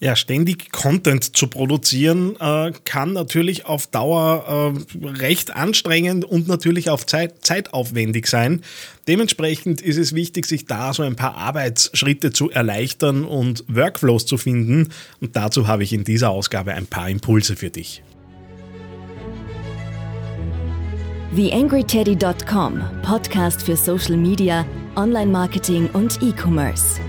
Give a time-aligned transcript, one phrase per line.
[0.00, 6.88] Ja, ständig Content zu produzieren äh, kann natürlich auf Dauer äh, recht anstrengend und natürlich
[6.88, 8.62] auf Zeit, zeitaufwendig sein.
[9.08, 14.38] Dementsprechend ist es wichtig, sich da so ein paar Arbeitsschritte zu erleichtern und Workflows zu
[14.38, 14.90] finden.
[15.20, 18.04] Und dazu habe ich in dieser Ausgabe ein paar Impulse für dich.
[21.34, 27.00] TheAngryTeddy.com, Podcast für Social Media, Online-Marketing und E-Commerce.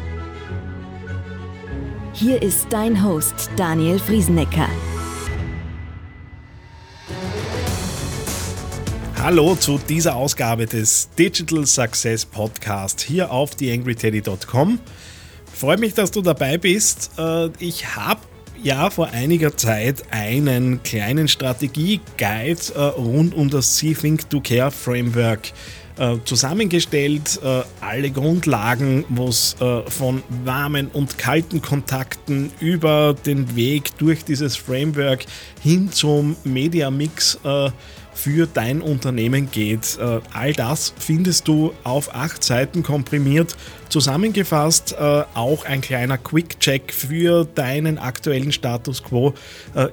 [2.20, 4.68] Hier ist dein Host Daniel Friesenecker.
[9.16, 14.80] Hallo zu dieser Ausgabe des Digital Success Podcast hier auf theangryteddy.com.
[15.54, 17.12] Freut mich, dass du dabei bist.
[17.18, 18.20] Äh, ich habe
[18.62, 24.72] ja vor einiger Zeit einen kleinen Strategie-Guide äh, rund um das See Think Do Care
[24.72, 25.54] Framework
[26.00, 27.42] äh, zusammengestellt.
[27.44, 34.24] Äh, alle Grundlagen, wo es äh, von warmen und kalten Kontakten über den Weg durch
[34.24, 35.26] dieses Framework
[35.62, 37.70] hin zum Media Mix äh,
[38.14, 39.98] für dein Unternehmen geht.
[40.00, 43.58] Äh, all das findest du auf acht Seiten komprimiert.
[43.90, 49.34] Zusammengefasst auch ein kleiner Quick-Check für deinen aktuellen Status quo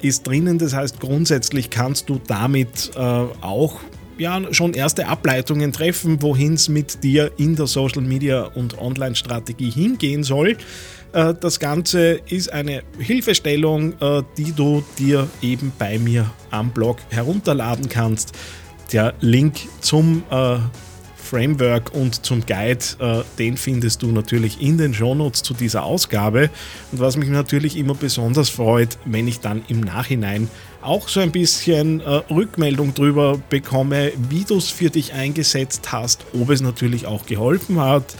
[0.03, 0.59] ist drinnen.
[0.59, 3.81] Das heißt, grundsätzlich kannst du damit auch
[4.19, 9.70] ja, schon erste Ableitungen treffen, wohin es mit dir in der Social Media und Online-Strategie
[9.70, 10.56] hingehen soll.
[11.12, 16.98] Äh, das Ganze ist eine Hilfestellung, äh, die du dir eben bei mir am Blog
[17.11, 18.33] herunterladen kannst.
[18.92, 20.59] Der Link zum äh,
[21.27, 26.50] Framework und zum Guide, äh, den findest du natürlich in den Shownotes zu dieser Ausgabe.
[26.92, 30.48] Und was mich natürlich immer besonders freut, wenn ich dann im Nachhinein
[30.82, 36.24] auch so ein bisschen äh, Rückmeldung darüber bekomme, wie du es für dich eingesetzt hast,
[36.32, 38.14] ob es natürlich auch geholfen hat.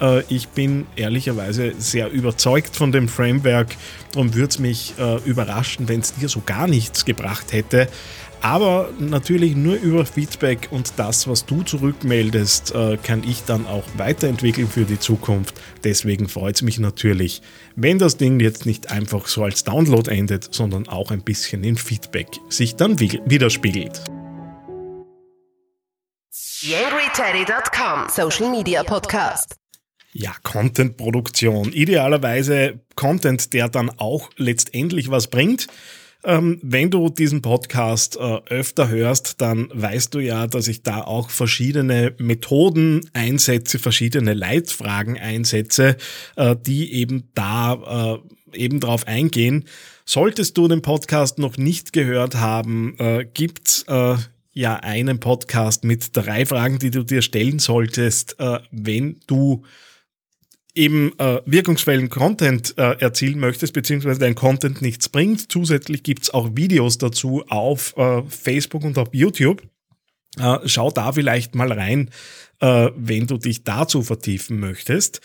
[0.00, 3.76] Äh, ich bin ehrlicherweise sehr überzeugt von dem Framework
[4.16, 7.88] und würde es mich äh, überraschen, wenn es dir so gar nichts gebracht hätte.
[8.42, 13.84] Aber natürlich nur über Feedback und das, was du zurückmeldest, äh, kann ich dann auch
[13.96, 15.60] weiterentwickeln für die Zukunft.
[15.84, 17.42] Deswegen freut es mich natürlich,
[17.76, 21.76] wenn das Ding jetzt nicht einfach so als Download endet, sondern auch ein bisschen in
[21.76, 24.00] Feedback sich dann widerspiegelt.
[26.62, 29.56] YangryTeddy.com Social Media Podcast.
[30.12, 31.72] Ja, Content-Produktion.
[31.72, 35.68] Idealerweise Content, der dann auch letztendlich was bringt.
[36.22, 41.02] Ähm, wenn du diesen Podcast äh, öfter hörst, dann weißt du ja, dass ich da
[41.02, 45.96] auch verschiedene Methoden einsetze, verschiedene Leitfragen einsetze,
[46.36, 48.18] äh, die eben da
[48.52, 49.64] äh, eben drauf eingehen.
[50.04, 54.16] Solltest du den Podcast noch nicht gehört haben, äh, gibt's äh,
[54.52, 59.62] ja einen Podcast mit drei Fragen, die du dir stellen solltest, äh, wenn du
[60.74, 65.50] eben äh, wirkungsvollen Content äh, erzielen möchtest, beziehungsweise dein Content nichts bringt.
[65.50, 69.62] Zusätzlich gibt's auch Videos dazu auf äh, Facebook und auf YouTube.
[70.38, 72.10] Äh, schau da vielleicht mal rein,
[72.60, 75.20] äh, wenn du dich dazu vertiefen möchtest.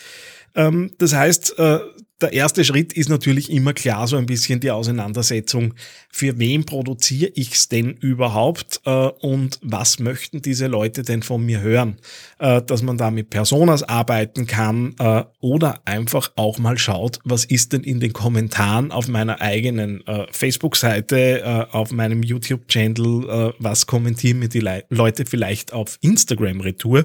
[0.54, 1.80] Ähm, das heißt, äh,
[2.22, 5.74] der erste Schritt ist natürlich immer klar so ein bisschen die Auseinandersetzung,
[6.10, 11.44] für wen produziere ich es denn überhaupt äh, und was möchten diese Leute denn von
[11.44, 11.98] mir hören?
[12.38, 17.44] Äh, dass man da mit Personas arbeiten kann äh, oder einfach auch mal schaut, was
[17.44, 23.52] ist denn in den Kommentaren auf meiner eigenen äh, Facebook-Seite, äh, auf meinem YouTube-Channel, äh,
[23.58, 27.04] was kommentieren mir die Le Leute vielleicht auf Instagram-Retour.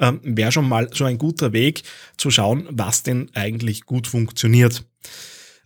[0.00, 1.82] Ähm, Wäre schon mal so ein guter Weg
[2.16, 4.84] zu schauen, was denn eigentlich gut funktioniert funktioniert.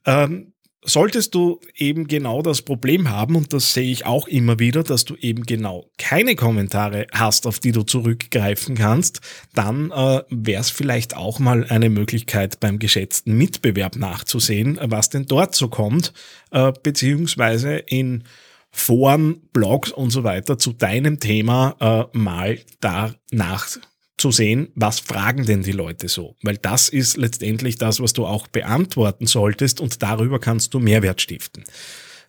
[0.05, 0.53] Ähm,
[0.85, 5.05] solltest du eben genau das Problem haben, und das sehe ich auch immer wieder, dass
[5.05, 9.21] du eben genau keine Kommentare hast, auf die du zurückgreifen kannst,
[9.55, 15.27] dann äh, wäre es vielleicht auch mal eine Möglichkeit beim geschätzten Mitbewerb nachzusehen, was denn
[15.27, 16.13] dort so kommt,
[16.51, 18.25] äh, beziehungsweise in
[18.75, 21.77] Foren, Blogs und so weiter zu deinem Thema
[22.13, 23.69] äh, mal danach
[24.23, 26.37] zu sehen, was fragen denn die Leute so?
[26.43, 31.21] Weil das ist letztendlich das, was du auch beantworten solltest und darüber kannst du Mehrwert
[31.21, 31.65] stiften.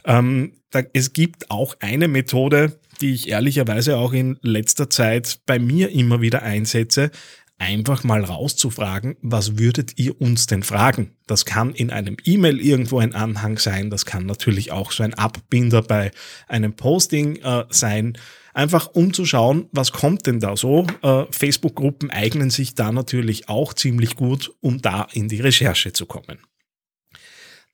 [0.04, 5.60] Ähm, da, es gibt auch eine Methode, die ich ehrlicherweise auch in letzter Zeit bei
[5.60, 7.12] mir immer wieder einsetze,
[7.60, 11.12] einfach mal rauszufragen, was würdet ihr uns denn fragen?
[11.28, 15.14] Das kann in einem E-Mail irgendwo ein Anhang sein, das kann natürlich auch so ein
[15.14, 16.10] Abbinder bei
[16.48, 18.18] einem Posting äh, sein
[18.54, 20.88] einfach um zu schauen, was kommt denn da so.
[21.02, 26.06] Äh, Facebook-Gruppen eignen sich da natürlich auch ziemlich gut, um da in die Recherche zu
[26.06, 26.40] kommen.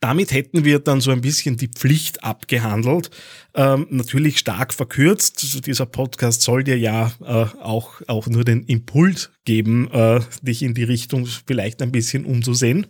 [0.01, 3.11] Damit hätten wir dann so ein bisschen die Pflicht abgehandelt.
[3.53, 5.65] Ähm, natürlich stark verkürzt.
[5.65, 10.73] Dieser Podcast soll dir ja äh, auch, auch nur den Impuls geben, äh, dich in
[10.73, 12.87] die Richtung vielleicht ein bisschen umzusehen.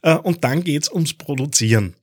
[0.00, 1.94] Äh, und dann geht's ums Produzieren.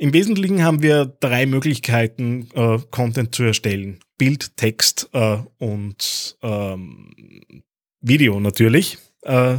[0.00, 4.00] Im Wesentlichen haben wir drei Möglichkeiten, äh, Content zu erstellen.
[4.16, 7.12] Bild, Text äh, und ähm,
[8.00, 8.96] Video natürlich.
[9.20, 9.56] Äh,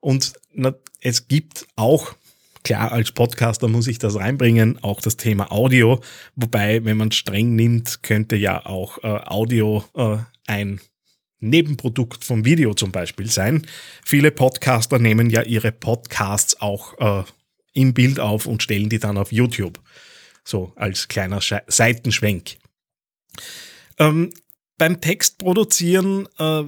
[0.00, 2.16] und na, es gibt auch,
[2.64, 6.00] klar, als Podcaster muss ich das reinbringen, auch das Thema Audio.
[6.34, 10.16] Wobei, wenn man streng nimmt, könnte ja auch äh, Audio äh,
[10.48, 10.80] ein
[11.38, 13.64] Nebenprodukt vom Video zum Beispiel sein.
[14.04, 17.22] Viele Podcaster nehmen ja ihre Podcasts auch äh,
[17.72, 19.80] im Bild auf und stellen die dann auf YouTube.
[20.44, 22.56] So als kleiner Sche Seitenschwenk.
[23.98, 24.30] Ähm,
[24.78, 26.64] beim Text produzieren, äh,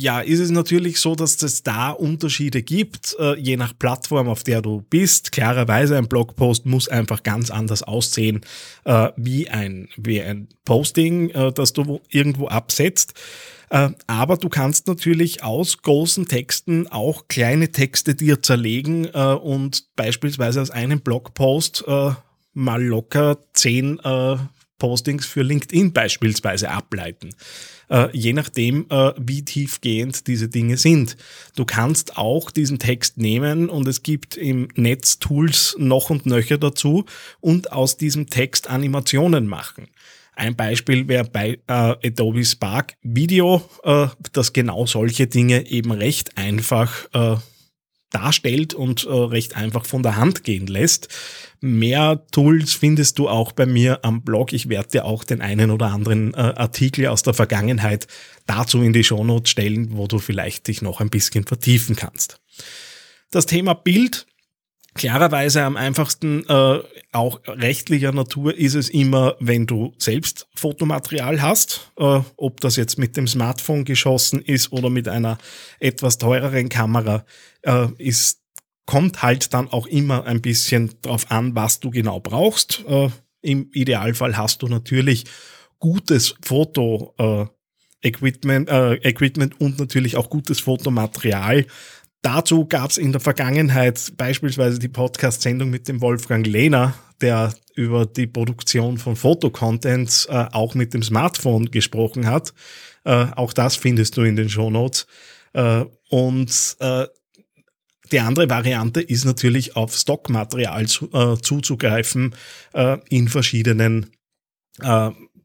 [0.00, 4.44] ja, ist es natürlich so, dass es da Unterschiede gibt, äh, je nach Plattform, auf
[4.44, 5.30] der du bist.
[5.30, 8.40] Klarerweise, ein Blogpost muss einfach ganz anders aussehen
[8.84, 13.12] äh, wie, ein, wie ein Posting, äh, das du irgendwo absetzt.
[13.70, 19.84] Äh, aber du kannst natürlich aus großen Texten auch kleine Texte dir zerlegen äh, und
[19.96, 22.10] beispielsweise aus einem Blogpost äh,
[22.52, 24.00] mal locker zehn
[24.78, 27.30] Postings für LinkedIn beispielsweise ableiten.
[28.12, 28.86] Je nachdem,
[29.18, 31.16] wie tiefgehend diese Dinge sind.
[31.54, 36.58] Du kannst auch diesen Text nehmen und es gibt im Netz Tools noch und nöcher
[36.58, 37.04] dazu
[37.40, 39.88] und aus diesem Text Animationen machen.
[40.40, 46.38] Ein Beispiel wäre bei äh, Adobe Spark Video, äh, das genau solche Dinge eben recht
[46.38, 47.36] einfach äh,
[48.08, 51.08] darstellt und äh, recht einfach von der Hand gehen lässt.
[51.60, 54.54] Mehr Tools findest du auch bei mir am Blog.
[54.54, 58.06] Ich werde dir auch den einen oder anderen äh, Artikel aus der Vergangenheit
[58.46, 62.40] dazu in die Shownotes stellen, wo du vielleicht dich noch ein bisschen vertiefen kannst.
[63.30, 64.26] Das Thema Bild
[64.94, 66.80] Klarerweise am einfachsten, äh,
[67.12, 72.98] auch rechtlicher Natur, ist es immer, wenn du selbst Fotomaterial hast, äh, ob das jetzt
[72.98, 75.38] mit dem Smartphone geschossen ist oder mit einer
[75.78, 77.24] etwas teureren Kamera,
[77.62, 78.40] äh, ist,
[78.84, 82.84] kommt halt dann auch immer ein bisschen drauf an, was du genau brauchst.
[82.88, 83.10] Äh,
[83.42, 85.24] Im Idealfall hast du natürlich
[85.78, 87.14] gutes Foto.
[87.16, 87.46] Äh,
[88.02, 91.66] Equipment, äh, Equipment und natürlich auch gutes Fotomaterial,
[92.22, 98.04] Dazu gab es in der Vergangenheit beispielsweise die Podcast-Sendung mit dem Wolfgang Lehner, der über
[98.04, 102.52] die Produktion von Fotocontent äh, auch mit dem Smartphone gesprochen hat.
[103.04, 105.06] Äh, auch das findest du in den Shownotes.
[105.54, 107.06] Äh, und äh,
[108.12, 112.34] die andere Variante ist natürlich auf Stockmaterial zu, äh, zuzugreifen
[112.74, 114.10] äh, in verschiedenen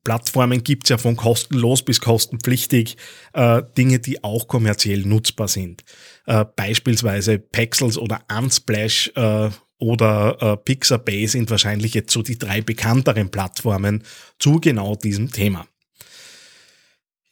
[0.06, 2.96] Plattformen gibt's ja von kostenlos bis kostenpflichtig
[3.34, 5.84] äh, Dinge, die auch kommerziell nutzbar sind.
[6.28, 9.50] Äh, beispielsweise Pexels oder Unsplash äh,
[9.80, 14.04] oder äh, Pixabay sind wahrscheinlich jetzt so die drei bekannteren Plattformen
[14.40, 15.68] zu genau diesem Thema.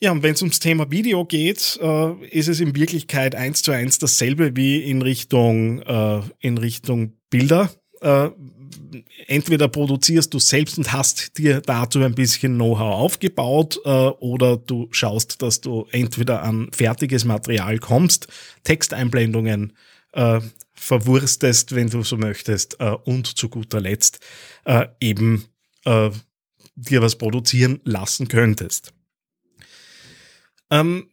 [0.01, 3.71] Ja, und wenn es ums Thema Video geht, äh, ist es in Wirklichkeit eins zu
[3.71, 7.71] eins dasselbe wie in Richtung, äh, in Richtung Bilder.
[8.01, 8.31] Äh,
[9.27, 14.87] entweder produzierst du selbst und hast dir dazu ein bisschen Know-how aufgebaut äh, oder du
[14.91, 18.27] schaust, dass du entweder an fertiges Material kommst,
[18.63, 19.73] Texteinblendungen
[20.13, 20.39] äh,
[20.73, 24.19] verwurstest, wenn du so möchtest, äh, und zu guter Letzt
[24.65, 25.45] äh, eben
[25.85, 26.09] äh,
[26.75, 28.93] dir was produzieren lassen könntest.
[30.69, 31.09] Ähm,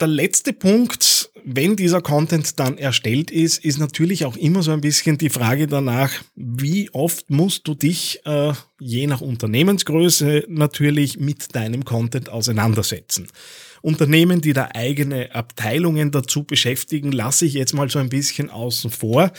[0.00, 4.80] der letzte Punkt, wenn dieser Content dann erstellt ist, ist natürlich auch immer so ein
[4.80, 11.54] bisschen die Frage danach, wie oft musst du dich äh, je nach Unternehmensgröße natürlich mit
[11.54, 13.26] deinem Content auseinandersetzen.
[13.84, 18.90] Unternehmen, die da eigene Abteilungen dazu beschäftigen, lasse ich jetzt mal so ein bisschen außen
[18.90, 19.30] vor.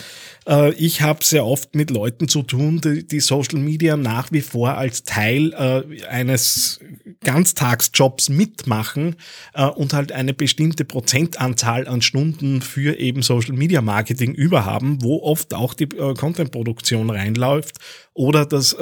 [0.48, 4.78] Äh, ich habe sehr oft mit Leuten zu tun, die, Social Media nach wie vor
[4.78, 6.78] als Teil äh, eines
[7.24, 9.16] Ganztagsjobs mitmachen
[9.52, 15.22] äh, und halt eine bestimmte Prozentanzahl an Stunden für eben Social Media Marketing überhaben, wo
[15.24, 17.78] oft auch die Contentproduktion reinläuft
[18.14, 18.76] oder dass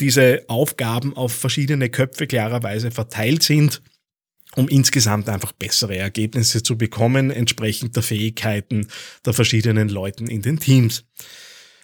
[0.00, 3.82] diese Aufgaben auf verschiedene Köpfe klarerweise verteilt sind
[4.56, 8.88] um insgesamt einfach bessere Ergebnisse zu bekommen, entsprechend der Fähigkeiten
[9.24, 11.04] der verschiedenen Leuten in den Teams.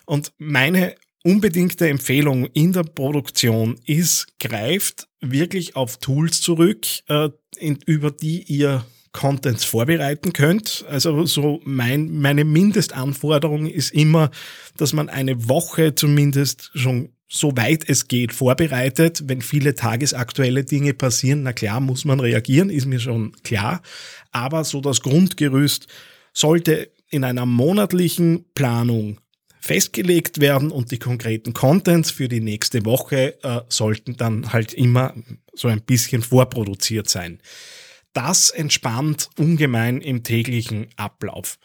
[0.05, 0.95] Und meine
[1.25, 8.43] unbedingte Empfehlung in der Produktion ist, greift wirklich auf Tools zurück, äh, in, über die
[8.43, 10.85] ihr Contents vorbereiten könnt.
[10.89, 14.31] Also so mein, meine Mindestanforderung ist immer,
[14.77, 19.25] dass man eine Woche zumindest schon soweit es geht, vorbereitet.
[19.27, 23.83] Wenn viele tagesaktuelle Dinge passieren, na klar, muss man reagieren, ist mir schon klar.
[24.33, 25.87] Aber so das Grundgerüst
[26.33, 29.21] sollte in einer monatlichen Planung
[29.61, 35.15] festgelegt werden und die konkreten Contents für die nächste Woche äh, sollten dann halt immer
[35.53, 37.41] so ein bisschen vorproduziert sein.
[38.13, 41.59] Das entspannt ungemein im täglichen Ablauf.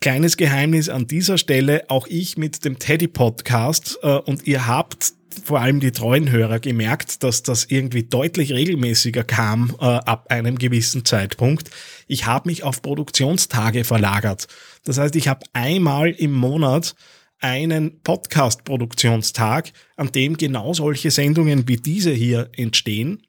[0.00, 5.14] Kleines Geheimnis an dieser Stelle, auch ich mit dem Teddy Podcast äh, und ihr habt
[5.42, 10.58] vor allem die treuen Hörer gemerkt, dass das irgendwie deutlich regelmäßiger kam äh, ab einem
[10.58, 11.70] gewissen Zeitpunkt.
[12.06, 14.46] Ich habe mich auf Produktionstage verlagert.
[14.84, 16.94] Das heißt, ich habe einmal im Monat
[17.40, 23.26] einen Podcast-Produktionstag, an dem genau solche Sendungen wie diese hier entstehen,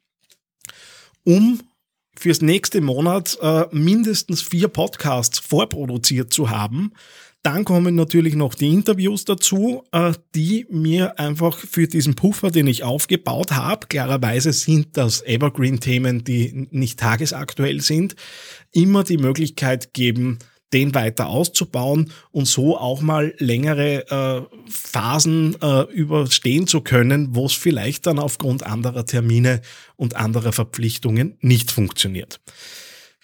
[1.24, 1.60] um
[2.18, 6.92] fürs nächste Monat äh, mindestens vier Podcasts vorproduziert zu haben,
[7.46, 12.66] dann kommen natürlich noch die Interviews dazu, äh, die mir einfach für diesen Puffer, den
[12.66, 18.16] ich aufgebaut habe, klarerweise sind das Evergreen-Themen, die nicht tagesaktuell sind,
[18.72, 20.40] immer die Möglichkeit geben,
[20.72, 27.46] den weiter auszubauen und so auch mal längere äh, Phasen äh, überstehen zu können, wo
[27.46, 29.60] es vielleicht dann aufgrund anderer Termine
[29.96, 32.40] und anderer Verpflichtungen nicht funktioniert.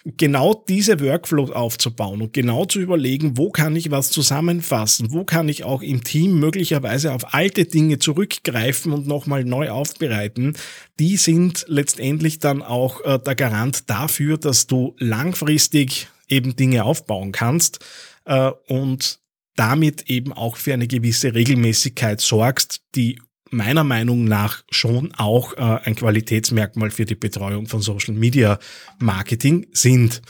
[0.05, 5.47] Genau diese Workflow aufzubauen und genau zu überlegen, wo kann ich was zusammenfassen, wo kann
[5.47, 10.57] ich auch im Team möglicherweise auf alte Dinge zurückgreifen und nochmal neu aufbereiten,
[10.99, 17.31] die sind letztendlich dann auch äh, der Garant dafür, dass du langfristig eben Dinge aufbauen
[17.31, 17.79] kannst
[18.25, 19.19] äh, und
[19.55, 23.19] damit eben auch für eine gewisse Regelmäßigkeit sorgst, die
[23.51, 28.57] meiner Meinung nach schon auch äh, ein Qualitätsmerkmal für die Betreuung von Social Media
[28.99, 30.21] Marketing sind.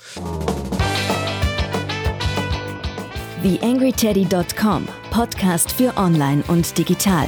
[3.43, 7.27] TheAngryTeddy.com Podcast für Online und Digital.